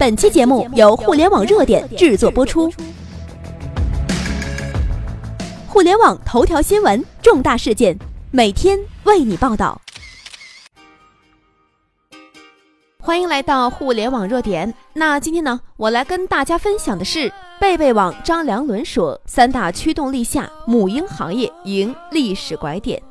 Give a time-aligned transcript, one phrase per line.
[0.00, 2.72] 本期节目由互联网热点制作播出。
[5.68, 7.94] 互联网头条新闻，重大事件，
[8.30, 9.78] 每天为你报道。
[12.98, 14.72] 欢迎来到互联网热点。
[14.94, 17.30] 那今天呢，我来跟大家分享的是，
[17.60, 23.02] 贝贝网张良伦说，三大驱动力下，母婴行业迎历史拐点。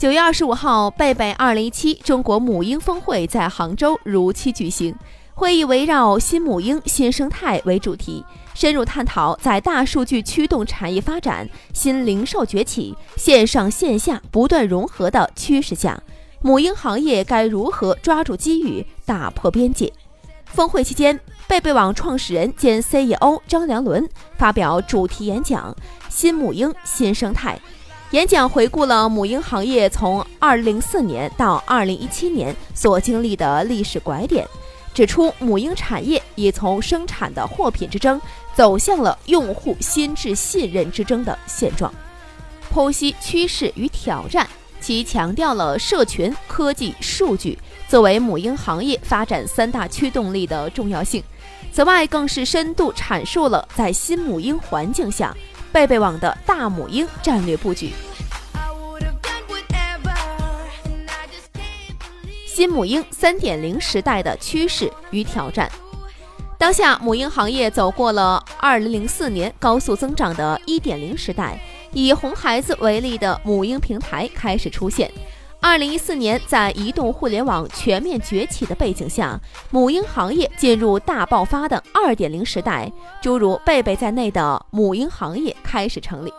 [0.00, 4.96] 九月二十五号，贝贝二零一七中国母婴峰会在杭州如期举行。
[5.34, 8.24] 会议围绕新母婴新生态为主题，
[8.54, 16.02] 深入探讨在大数据驱动产业发展、新零售崛起、线上线下不断融合的趋势下，
[16.40, 19.92] 母婴行业该如何抓住机遇、打破边界。
[20.46, 24.08] 峰会期间，贝贝网创始人兼 CEO 张良伦
[24.38, 25.76] 发表主题演讲
[26.08, 27.60] ：“新母婴新生态。”
[28.10, 34.44] 演讲回顾了母婴行业从2004年到2017年所经历的历史拐点，
[34.92, 38.20] 指出母婴产业已从生产的货品之争
[38.52, 41.94] 走向了用户心智信任之争的现状，
[42.74, 44.44] 剖析趋势与挑战，
[44.80, 51.22] 其强调了社群、科技、数据作为母婴行业发展三大驱动力的重要性。
[51.72, 55.32] 此外，更是深度阐述了在新母婴环境下。
[55.72, 57.92] 贝贝网的大母婴战略布局，
[62.44, 65.70] 新母婴三点零时代的趋势与挑战。
[66.58, 71.58] 当下母婴行业走过了二零零四年高速增长的一点零时代，
[71.92, 75.10] 以红孩子为例的母婴平台开始出现。
[75.62, 79.38] 二零一四年，在移动互联网全面崛起的背景下，
[79.70, 86.32] 母婴行业进入大爆发的二点零时代，诸如贝贝在内的母婴行业开始成立。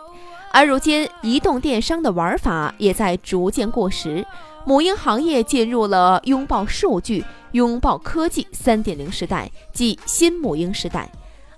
[0.52, 4.26] 而如今，移动电商的玩法也在逐渐过时，
[4.66, 11.08] 母婴行业进入了拥抱数据、拥抱科技三点零时代，即新母婴时代。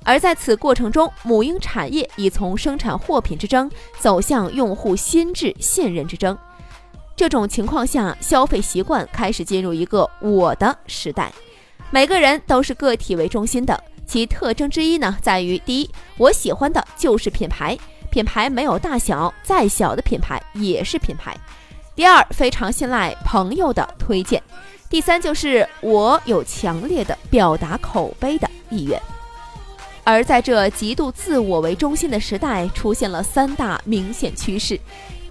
[0.04, 6.36] 而在此过程中，母婴产业已从生产货品之争走向用户心智信任之争。
[7.16, 11.32] 这种情况下，消费习惯开始进入一个“我的”时代。
[11.90, 17.78] 每个人都是个体为中心的，其特征之一呢，在于第一，我喜欢的就是品牌，
[18.10, 21.36] 品牌没有大小，再小的品牌也是品牌。
[21.94, 24.42] 第二，非常信赖朋友的推荐。
[24.90, 29.00] 第三，就是我有强烈的表达口碑的意愿。
[30.02, 34.78] 而在这极度自我为中心的时代，出现了三大明显趋势。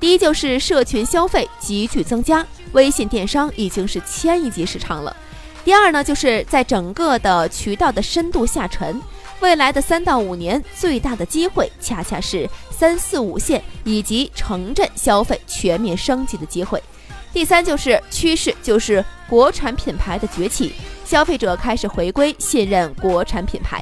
[0.04, 5.16] 第一就是社群消费急剧增加，微信电商已经是千亿级市场了。
[5.64, 9.02] 第二呢，就是在整个的渠道的深度下沉，
[9.40, 16.84] 未来的三到五年最大的机会，恰恰是三四五线以及城镇消费全面升级的机会。
[17.32, 20.74] 第三就是趋势，就是国产品牌的崛起，
[21.06, 23.82] 消费者开始回归信任国产品牌。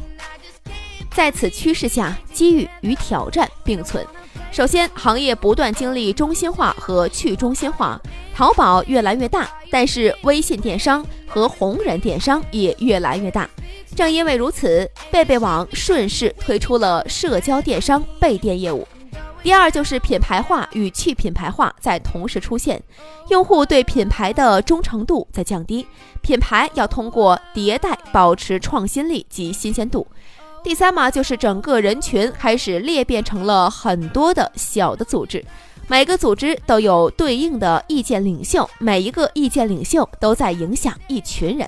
[1.16, 4.06] 在此趋势下，机遇与挑战并存。
[4.52, 7.98] 首先，行业不断经历中心化和去中心化，
[8.36, 13.50] 淘宝越来越大，但是微信电商和红人电商也越来越大。
[13.96, 18.86] 正因为如此，贝贝网顺势推出了社交电商备店业务。
[19.42, 22.84] 第二，就是品牌化与去品牌化在同时出现，
[23.30, 25.88] 用户对品牌的忠诚度在降低，
[26.22, 30.06] 品牌要通过迭代保持创新力及新鲜度。
[30.64, 35.44] 第三嘛，就是整个人群开始裂变成了很多的小的组织，
[35.88, 41.68] 每个组织都有对应的意见领袖，每一个意见领袖都在影响一群人。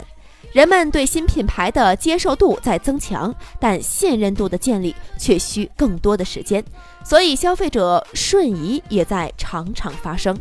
[0.54, 6.64] 人们对新品牌的接受度在增强，但信任度的建立却需更多的时间，
[7.04, 10.40] 所以消费者瞬移也在常常发生。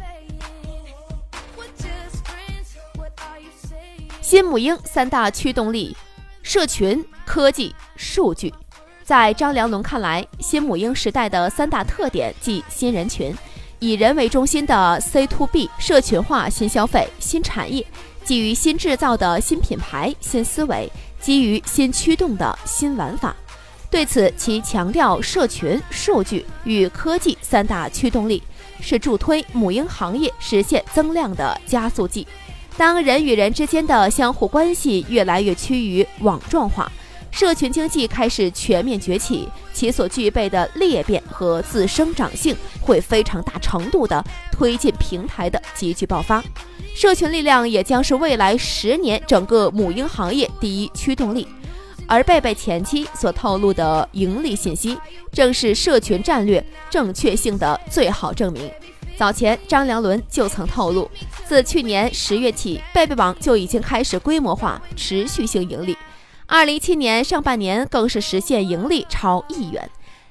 [4.20, 5.96] 新母婴三大驱动力：
[6.42, 7.02] 社群。
[7.32, 8.52] 科技数据，
[9.02, 13.34] 在张良龙看来，新母婴时代的三大特点即新人群、
[13.78, 17.86] 以人为中心的 C to B 社群化新消费新产业、
[18.22, 20.92] 基于新制造的新品牌新思维、
[21.22, 23.34] 基于新驱动的新玩法。
[23.90, 28.42] 对此，其强调社群、数据与科技三大驱动力，
[28.78, 32.26] 是助推母婴行业实现增量的加速剂。
[32.76, 36.92] 当人与人之间的相互关系越来越趋于网状化。
[37.32, 46.44] 社群经济开始全面崛起，其所具备的裂变和自生长性会非常大程度的推进平台的急剧爆发。
[46.94, 51.48] 社群力量也将是未来十年整个母婴行业第一驱动力。
[52.06, 54.98] 而贝贝前期所透露的盈利信息，
[55.32, 58.70] 正是社群战略正确性的最好证明。
[59.16, 61.10] 早前张良伦就曾透露，
[61.46, 65.96] 自去年十月起，贝贝网就已经开始规模化、持续性盈利。
[66.46, 69.88] 二零一七年上半年更是实现盈利超亿元。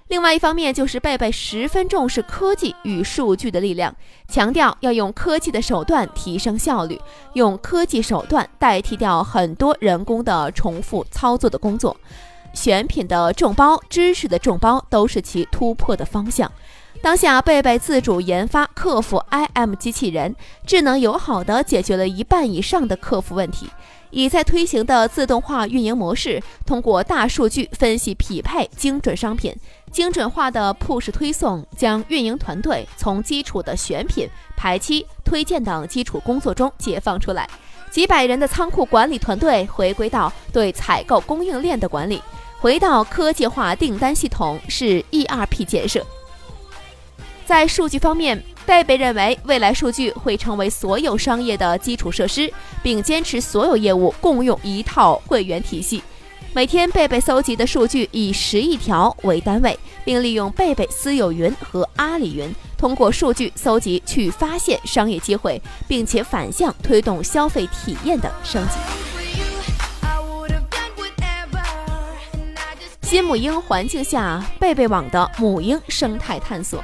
[0.08, 3.96] 另外一方面，就是贝贝十分重视科技与数据的力量，
[4.28, 7.00] 强调要用科技的手段提升效率，
[7.34, 11.96] 用科技手段代替掉很多人工的重复操作的工作。
[12.54, 16.52] 选品的众包、知识的众包都是其突破的方向。
[17.00, 20.36] 当下，贝贝自主研发客服 IM 机器人，
[20.68, 23.68] 智能友好的解决了一半以上的客服问题。
[24.12, 29.56] 已在推行的自动化运营模式，通过大数据分析匹配精准商品，
[29.90, 34.28] 精准化的 push 推送，将运营团队从基础的选品、
[34.58, 37.50] 排期、推荐等基础工作中解放出来。
[37.90, 42.22] 几百人的仓库管理团队回归到对采购供应链的管理。
[42.60, 46.06] 回到科技化订单系统是 ERP 建设，
[47.46, 52.52] 在数据方面，贝贝认为未来数据会成为所有商业的基础设施，
[52.82, 56.02] 并坚持所有业务共用一套会员体系。
[56.54, 68.76] 每天贝贝搜集的数据以十亿条为单位，并利用贝贝私有云和阿里云，通过数据搜集去发现商业机会，并且反向推动消费体验的升级。
[73.02, 76.82] 新母婴环境下，贝贝网的母婴生态探索。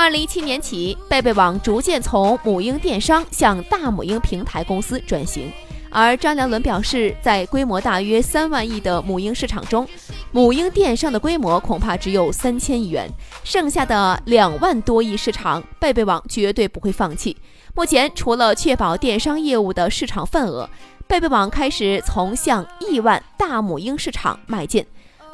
[0.00, 5.52] 二零一七年起，贝贝网逐渐从母婴电商向大母婴平台公司转型。
[5.90, 9.86] 而张良伦表示，在规模大约三万亿的母婴市场中，
[10.32, 13.10] 母婴电商的规模恐怕只有三千亿元，
[13.44, 17.36] 剩下的两万多亿市场，贝贝网绝对不会放弃。
[17.74, 20.66] 目前，除了确保电商业务的市场份额，
[21.06, 24.82] 贝贝网开始从向亿万大母婴市场迈进。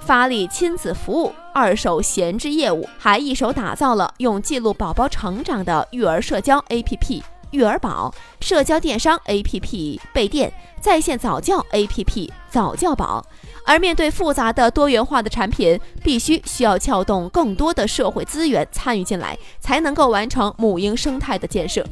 [0.07, 7.21] 发力亲子服务、二手闲置业务，还一手打造了用记录宝宝成长的育儿社交 APP“
[7.51, 13.27] 育儿宝”、社交电商 APP“ 备店”、在线早教 APP“ 早教宝”。
[13.67, 21.85] 而面对复杂的多元化的产品，必须需要撬动更多的社会资源参与进来，才能够完成母婴生态的建设。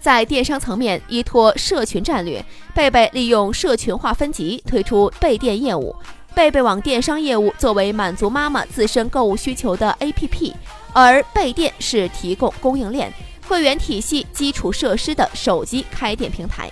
[0.00, 5.94] 在电商层面，依托社群战略，贝贝利用社群化分级推出备店业务。
[6.34, 10.54] 贝贝网电商业务作为满足妈妈自身购物需求的 APP，
[10.92, 13.12] 而备店是提供供应链、
[13.48, 16.70] 会员体系基础设施的手机开店平台。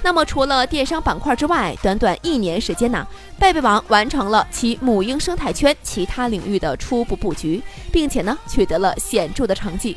[0.00, 3.04] 那么，除了电商板块之外，短短一年时间呢，
[3.40, 7.60] 贝贝网完成了其母婴生态圈其他领域的初步布局，
[7.90, 9.96] 并且呢，取得了显著的成绩。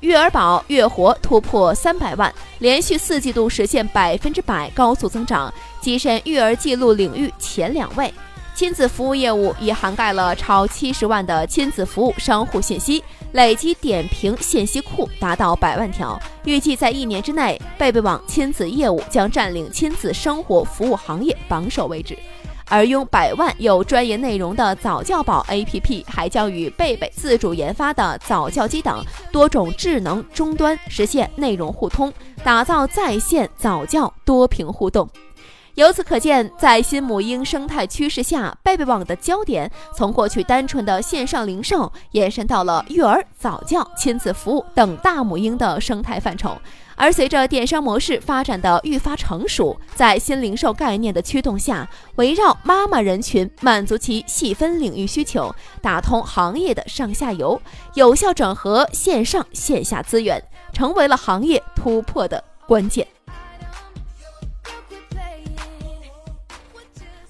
[0.00, 5.52] 育儿宝月活突破三百万，连续四季度实现百分之百高速增长，
[5.82, 8.12] 跻身育儿记录领域前两位。
[8.54, 16.18] 亲子服务业务已涵盖了超七十万的亲子服务商户信息，累计点评信息库达到百万条。
[16.44, 22.18] 预计在一年之内，贝贝网亲子业务将占领亲子生活服务行业榜首位置。
[22.70, 32.12] 而拥百万有专业内容的早教宝 APP，还将与贝贝自主研发的早教机等多种智能终端实现内容互通，
[32.44, 35.08] 打造在线早教多屏互动。
[35.74, 46.56] 由此可见，在新母婴生态趋势下，贝贝网的焦点从过去单纯的线上零售，延伸到了育儿、早教、亲子服务等大母婴的生态范畴。
[47.00, 57.58] 而随着电商模式发展的愈发成熟，在新零售概念的驱动下，围绕妈妈人群，满足其细分领域需求，打通行业的上下游，
[57.94, 60.42] 有效整合线上线下资源，
[60.74, 63.08] 成为了行业突破的关键。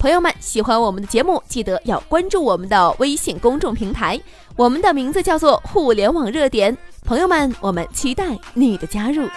[0.01, 4.21] 朋友们，喜欢我们的节目，记得要关注我们的微信公众平台，
[4.57, 6.77] 我们的名字叫做“互联网热点”。
[7.07, 9.29] 朋友们，我们期待你的加入。